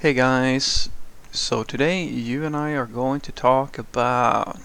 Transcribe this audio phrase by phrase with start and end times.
[0.00, 0.90] Hey guys,
[1.32, 4.60] so today you and I are going to talk about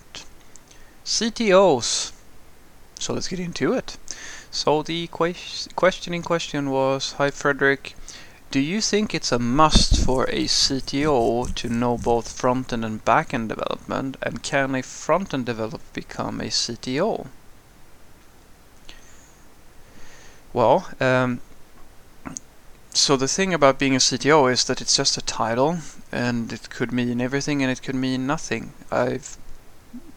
[1.04, 2.12] CTOs.
[3.00, 3.98] So let's get into it.
[4.52, 5.34] So the que
[5.76, 7.96] question in question was, Hi Frederick,
[8.52, 13.50] do you think it's a must for a CTO to know both front-end and back-end
[13.50, 17.26] development and can a front-end developer become a CTO?
[20.54, 21.42] Well, um,
[22.94, 25.80] so the thing about being a CTO is that it's just a title
[26.12, 28.74] and it could mean everything and it could mean nothing.
[28.92, 29.36] I've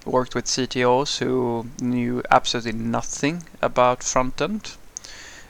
[0.05, 4.77] worked with CTOs who knew absolutely nothing about front end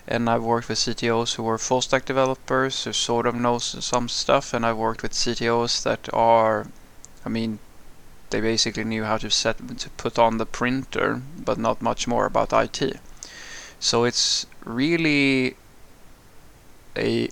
[0.07, 4.09] and I've worked with CTOs who were full stack developers who sort of know some
[4.09, 6.69] stuff and I've worked with CTOs that are
[7.25, 7.59] I mean
[8.31, 12.27] they basically knew how to set to put on the printer but not much more
[12.27, 13.01] about IT.
[13.81, 15.57] So it's really
[16.97, 17.29] a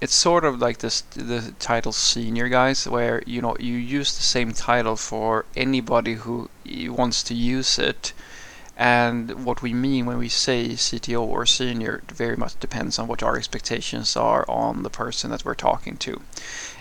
[0.00, 4.22] it's sort of like this the title senior guys where you know you use the
[4.22, 6.50] same title for anybody who
[6.88, 8.12] wants to use it
[8.76, 13.22] and what we mean when we say CTO or senior very much depends on what
[13.22, 16.20] our expectations are on the person that we're talking to.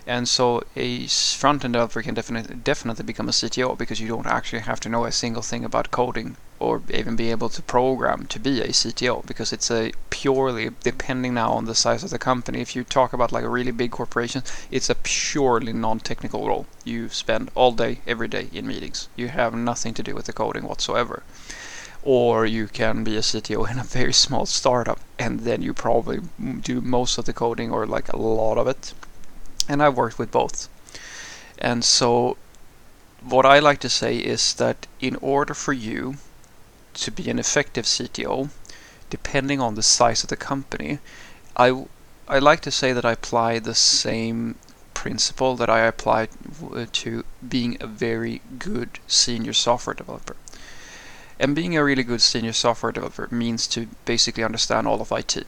[0.08, 4.64] And so a front-end developer can definitely definitely become a CTO because you don't actually
[4.64, 8.40] have to know a single thing about coding or even be able to program to
[8.40, 12.62] be a CTO because it's a purely depending now on the size of the company.
[12.62, 16.66] If you talk about like a really big corporation, it's a purely non-technical role.
[16.86, 19.10] You spend all day every day in meetings.
[19.16, 21.24] You have nothing to do with the coding whatsoever
[22.04, 26.20] or you can be a CTO in a very small startup and then you probably
[26.62, 28.94] do most of the coding or like a lot of it.
[29.70, 30.68] And I've worked with both.
[31.58, 32.38] And so
[33.22, 36.18] what I like to say is that in order for you
[36.94, 38.50] to be an effective CTO,
[39.10, 41.00] depending on the size of the company,
[41.56, 41.86] I,
[42.28, 44.56] I like to say that I apply the same
[44.94, 46.30] principle that I apply
[46.72, 50.36] uh, to being a very good senior software developer.
[51.40, 55.46] And being a really good senior software developer means to basically understand all of IT.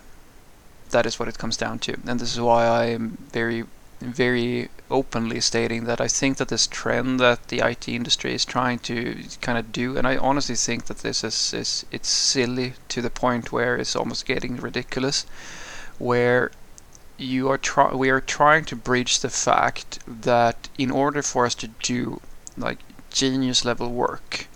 [0.90, 1.98] That is what it comes down to.
[2.06, 3.64] And this is why I am very,
[4.02, 8.80] very openly stating that I think that this trend that the IT industry is trying
[8.80, 13.02] to kind of do, and I honestly think that this is, is it's silly to
[13.02, 15.26] the point where it's almost getting ridiculous,
[15.98, 16.52] where
[17.18, 21.56] you are try we are trying to bridge the fact that in order for us
[21.56, 22.20] to do
[22.58, 22.80] like
[23.10, 24.48] genius level work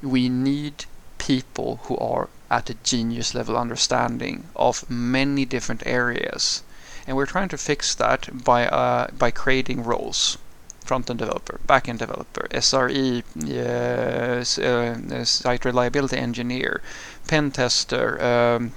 [0.00, 0.86] we need
[1.18, 6.62] people who are at a genius level understanding of many different areas.
[7.06, 10.38] And we're trying to fix that by uh, by creating roles.
[10.84, 16.82] Front-end developer, back-end developer, SRE, yes, uh, site reliability engineer,
[17.28, 18.72] pen tester, um,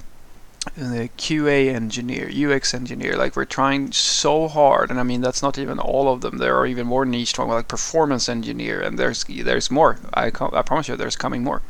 [0.76, 3.16] the QA engineer, UX engineer.
[3.16, 6.38] Like we're trying so hard, and I mean that's not even all of them.
[6.38, 10.00] There are even more niche ones like performance engineer, and there's there's more.
[10.14, 11.62] I I promise you, there's coming more.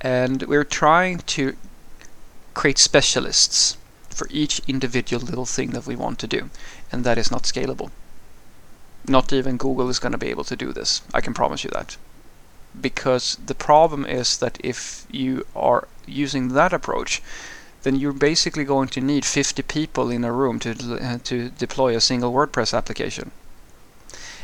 [0.00, 1.56] And we're trying to
[2.54, 3.76] create specialists
[4.14, 6.50] for each individual little thing that we want to do,
[6.90, 7.90] and that is not scalable.
[9.06, 11.02] Not even Google is going to be able to do this.
[11.12, 11.96] I can promise you that.
[12.80, 17.22] Because the problem is that if you are using that approach,
[17.82, 21.94] then you're basically going to need 50 people in a room to, uh, to deploy
[21.94, 23.30] a single WordPress application.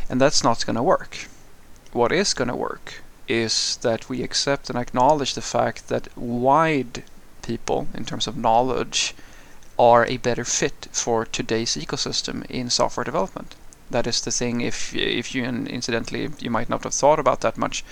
[0.09, 1.27] And that's not going to work.
[1.93, 7.05] What is going to work is that we accept and acknowledge the fact that wide
[7.43, 9.15] people, in terms of knowledge,
[9.81, 13.55] are a better fit for today's ecosystem in software development.
[13.91, 14.61] That is the thing.
[14.61, 17.83] If if you incidentally you might not have thought about that much,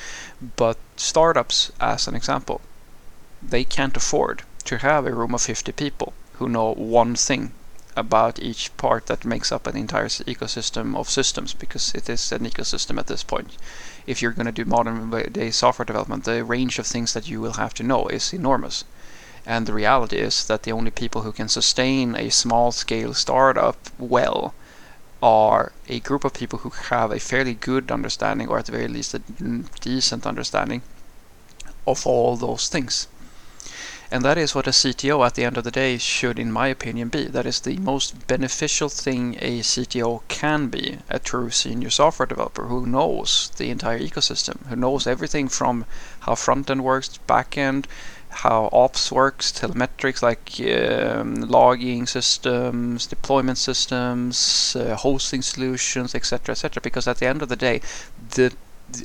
[0.56, 2.60] but startups, as an example,
[3.42, 7.52] they can't afford to have a room of 50 people who know one thing
[7.96, 12.44] about each part that makes up an entire ecosystem of systems because it is an
[12.44, 13.56] ecosystem at this point.
[14.06, 17.40] If you're going to do modern day software development, the range of things that you
[17.40, 18.84] will have to know is enormous.
[19.48, 23.78] And the reality is that the only people who can sustain a small scale startup
[23.98, 24.52] well
[25.22, 28.88] are a group of people who have a fairly good understanding, or at the very
[28.88, 29.22] least a
[29.80, 30.82] decent understanding,
[31.86, 33.08] of all those things.
[34.10, 36.68] And that is what a CTO at the end of the day should, in my
[36.68, 37.24] opinion, be.
[37.24, 42.68] That is the most beneficial thing a CTO can be, a true senior software developer
[42.68, 45.84] who knows the entire ecosystem, who knows everything from
[46.20, 47.86] how front end works, back end,
[48.30, 56.80] how ops works, telemetrics like um, logging systems, deployment systems, uh, hosting solutions, etc., etc.
[56.80, 57.80] Because at the end of the day,
[58.30, 58.56] the the,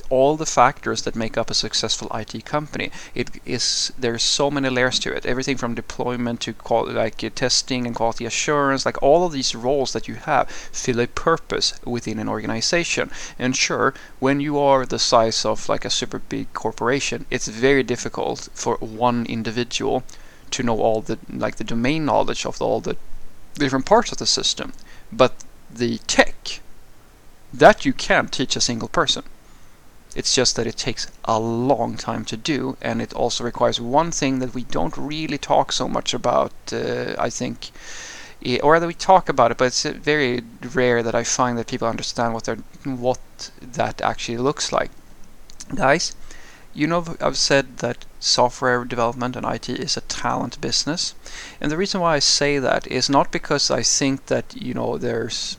[0.08, 2.90] all the factors that make up a successful IT company.
[3.14, 5.26] It is there's so many layers to it.
[5.26, 9.92] Everything from deployment to like uh, testing and quality assurance, like all of these roles
[9.92, 13.10] that you have fill a purpose within an organization.
[13.38, 17.82] And sure, when you are the size of like a super big corporation, it's very
[17.82, 20.02] difficult for one individual
[20.52, 22.96] to know all the like the domain knowledge of all the
[23.54, 24.72] different parts of the system.
[25.12, 25.34] But
[25.70, 26.60] the tech
[27.52, 29.24] that you can't teach a single person
[30.14, 34.10] it's just that it takes a long time to do, and it also requires one
[34.10, 37.70] thing that we don't really talk so much about, uh, I think,
[38.62, 41.88] or that we talk about it, but it's very rare that I find that people
[41.88, 42.46] understand what
[42.84, 44.90] what that actually looks like.
[45.74, 46.14] Guys,
[46.74, 51.14] you know I've said that software development and IT is a talent business,
[51.60, 54.98] and the reason why I say that is not because I think that you know
[54.98, 55.56] there's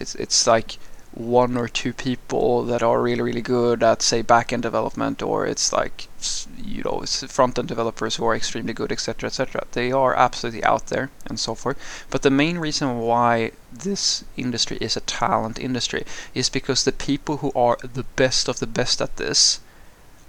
[0.00, 0.78] it's it's like
[1.16, 5.72] one or two people that are really really good at say backend development or it's
[5.72, 6.08] like
[6.58, 11.10] you know front-end developers who are extremely good etc etc they are absolutely out there
[11.24, 11.78] and so forth.
[12.10, 16.04] But the main reason why this industry is a talent industry
[16.34, 19.60] is because the people who are the best of the best at this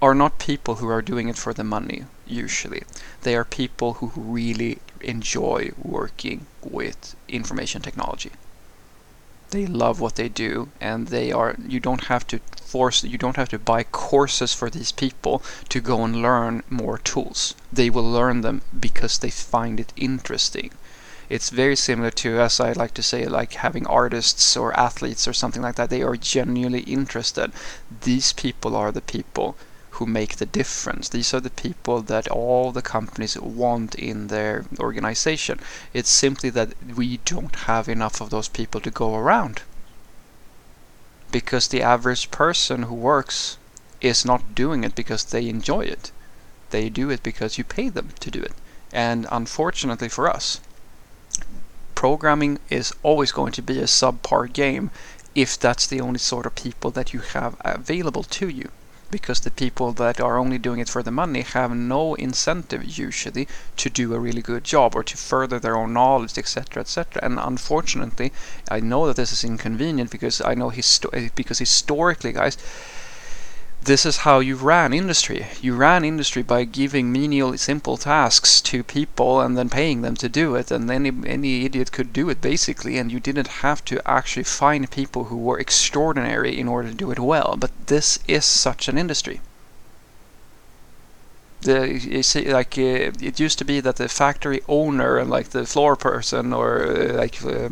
[0.00, 2.84] are not people who are doing it for the money usually.
[3.22, 8.30] They are people who really enjoy working with information technology
[9.50, 13.36] they love what they do and they are you don't have to force you don't
[13.36, 17.54] have to buy courses for these people to go and learn more tools.
[17.72, 20.70] They will learn them because they find it interesting.
[21.30, 25.32] It's very similar to as i like to say like having artists or athletes or
[25.32, 25.88] something like that.
[25.88, 27.52] They are genuinely interested.
[28.02, 29.56] These people are the people
[29.98, 31.08] who make the difference.
[31.08, 35.58] These are the people that all the companies want in their organization.
[35.92, 39.62] It's simply that we don't have enough of those people to go around.
[41.32, 43.58] Because the average person who works
[44.00, 46.12] is not doing it because they enjoy it.
[46.70, 48.54] They do it because you pay them to do it.
[48.92, 50.60] And unfortunately for us,
[51.96, 54.92] programming is always going to be a subpar game
[55.34, 58.70] if that's the only sort of people that you have available to you
[59.10, 63.48] because the people that are only doing it for the money have no incentive usually
[63.74, 67.38] to do a really good job or to further their own knowledge etc etc and
[67.38, 68.30] unfortunately
[68.70, 72.58] i know that this is inconvenient because i know histo- because historically guys
[73.82, 75.46] this is how you ran industry.
[75.62, 80.28] You ran industry by giving menial, simple tasks to people and then paying them to
[80.28, 84.06] do it, and any any idiot could do it basically, and you didn't have to
[84.06, 87.56] actually find people who were extraordinary in order to do it well.
[87.58, 89.40] But this is such an industry.
[91.62, 95.50] The you see, like uh, it used to be that the factory owner and like
[95.50, 97.44] the floor person or uh, like.
[97.44, 97.70] Uh,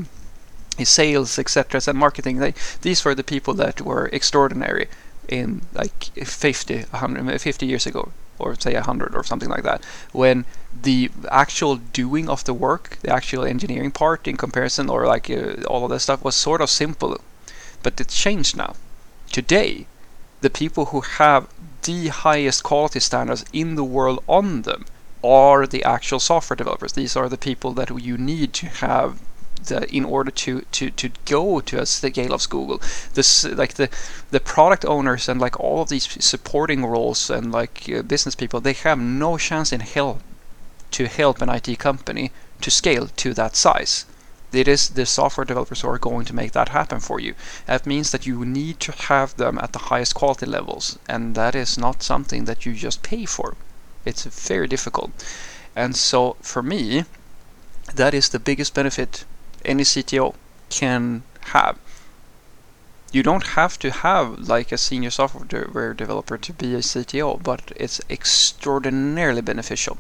[0.84, 2.36] sales, etc., and marketing.
[2.36, 4.88] They, these were the people that were extraordinary
[5.28, 9.82] in like 50, 100, 50 years ago, or say 100 or something like that,
[10.12, 10.44] when
[10.82, 15.62] the actual doing of the work, the actual engineering part in comparison, or like uh,
[15.66, 17.18] all of that stuff was sort of simple.
[17.82, 18.74] But it's changed now.
[19.32, 19.86] Today,
[20.40, 21.48] the people who have
[21.82, 24.84] the highest quality standards in the world on them
[25.24, 26.92] are the actual software developers.
[26.92, 29.20] These are the people that you need to have
[29.64, 32.80] the, in order to, to, to go to a scale of Google.
[33.14, 33.88] This like the
[34.30, 38.60] the product owners and like all of these supporting roles and like uh, business people,
[38.60, 40.20] they have no chance in hell
[40.92, 42.30] to help an IT company
[42.60, 44.04] to scale to that size.
[44.52, 47.34] It is the software developers who are going to make that happen for you.
[47.66, 51.54] That means that you need to have them at the highest quality levels, and that
[51.54, 53.56] is not something that you just pay for.
[54.04, 55.10] It's very difficult.
[55.74, 57.04] And so for me,
[57.94, 59.24] that is the biggest benefit
[59.66, 60.34] any CTO
[60.70, 61.78] can have.
[63.12, 67.72] You don't have to have like a senior software developer to be a CTO, but
[67.76, 69.98] it's extraordinarily beneficial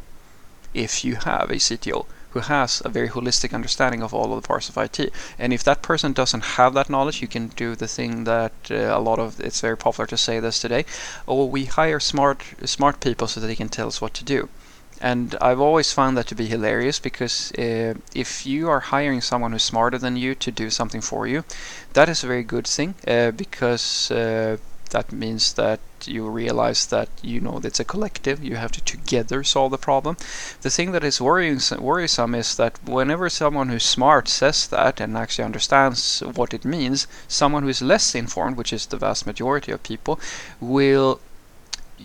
[0.74, 2.06] if you have a CTO
[2.36, 5.10] who has a very holistic understanding of all of the parts of IT.
[5.38, 8.74] And if that person doesn't have that knowledge, you can do the thing that uh,
[8.74, 10.84] a lot of it's very popular to say this today.
[11.26, 14.50] Oh, we hire smart smart people so that they can tell us what to do.
[15.00, 19.52] And I've always found that to be hilarious because uh, if you are hiring someone
[19.52, 21.44] who's smarter than you to do something for you,
[21.92, 24.56] that is a very good thing uh, because uh,
[24.90, 28.42] that means that you realize that you know it's a collective.
[28.42, 30.16] You have to together solve the problem.
[30.62, 35.16] The thing that is worrisome, worrisome is that whenever someone who's smart says that and
[35.16, 39.72] actually understands what it means someone who is less informed which is the vast majority
[39.72, 40.20] of people
[40.60, 41.20] will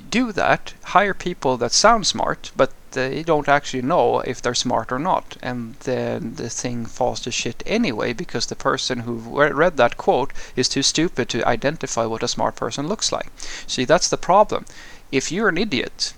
[0.10, 4.92] do that hire people that sound smart but they don't actually know if they're smart
[4.92, 5.38] or not.
[5.42, 10.32] And then the thing falls to shit anyway because the person who read that quote
[10.56, 13.30] is too stupid to identify what a smart person looks like.
[13.68, 14.66] See, that's the problem.
[15.12, 16.14] If you're an idiot,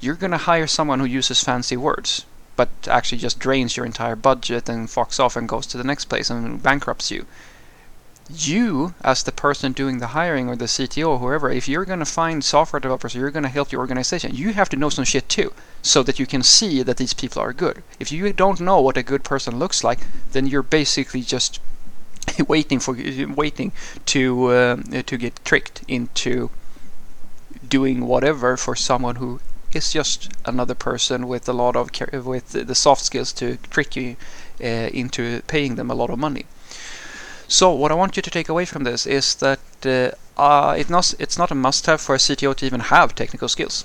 [0.00, 2.24] you're going to hire someone who uses fancy words
[2.56, 6.06] but actually just drains your entire budget and fucks off and goes to the next
[6.06, 7.24] place and bankrupts you
[8.34, 11.98] you as the person doing the hiring or the CTO or whoever, if you're going
[11.98, 15.04] to find software developers you're going to help your organization, you have to know some
[15.04, 17.82] shit too, so that you can see that these people are good.
[17.98, 20.00] If you don't know what a good person looks like,
[20.32, 21.60] then you're basically just
[22.48, 22.96] waiting for
[23.34, 23.72] waiting
[24.06, 26.50] to uh, to get tricked into
[27.68, 29.40] doing whatever for someone who
[29.72, 31.90] is just another person with a lot of
[32.26, 34.16] with the soft skills to trick you
[34.62, 36.44] uh, into paying them a lot of money.
[37.52, 40.88] So what I want you to take away from this is that uh, uh, it
[40.88, 43.84] not, it's not a must-have for a CTO to even have technical skills.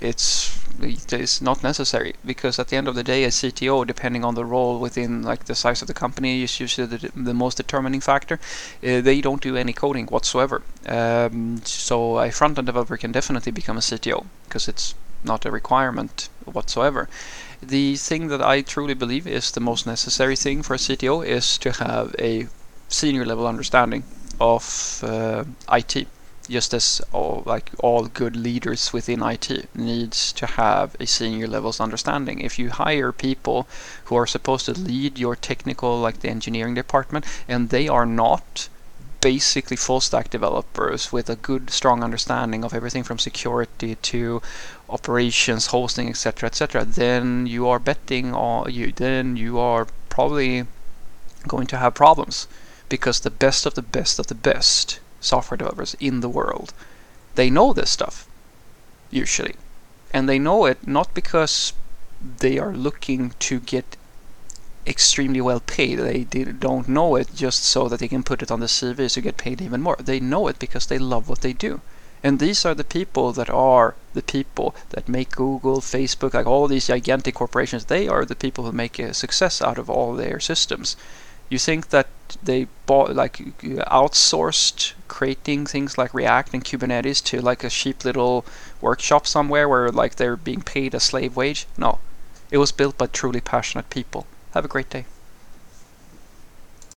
[0.00, 4.24] It's it is not necessary because at the end of the day, a CTO, depending
[4.24, 7.58] on the role within like the size of the company, is usually the, the most
[7.58, 8.40] determining factor.
[8.82, 10.62] Uh, they don't do any coding whatsoever.
[10.88, 16.28] Um, so a front-end developer can definitely become a CTO because it's not a requirement
[16.44, 17.08] whatsoever.
[17.62, 21.56] The thing that I truly believe is the most necessary thing for a CTO is
[21.58, 22.48] to have a
[22.88, 24.04] senior level understanding
[24.40, 26.06] of uh, IT
[26.48, 31.80] just as all like all good leaders within IT needs to have a senior levels
[31.80, 32.40] understanding.
[32.40, 33.66] If you hire people
[34.04, 38.68] who are supposed to lead your technical like the engineering department and they are not
[39.20, 44.40] basically full stack developers with a good strong understanding of everything from security to
[44.88, 50.64] operations, hosting, etc., etc., then you are betting on you then you are probably
[51.48, 52.46] going to have problems
[52.88, 56.72] because the best of the best of the best software developers in the world,
[57.34, 58.26] they know this stuff,
[59.10, 59.56] usually.
[60.12, 61.72] And they know it not because
[62.38, 63.96] they are looking to get
[64.86, 65.98] extremely well paid.
[65.98, 69.20] They don't know it just so that they can put it on the CV to
[69.20, 69.96] get paid even more.
[69.98, 71.80] They know it because they love what they do.
[72.22, 76.66] And these are the people that are the people that make Google, Facebook, like all
[76.66, 77.84] these gigantic corporations.
[77.84, 80.96] They are the people who make a success out of all their systems.
[81.48, 82.08] You think that
[82.42, 88.44] they bought like outsourced creating things like React and Kubernetes to like a cheap little
[88.80, 91.66] workshop somewhere where like they're being paid a slave wage?
[91.76, 91.98] No.
[92.50, 94.26] It was built by truly passionate people.
[94.54, 95.06] Have a great day.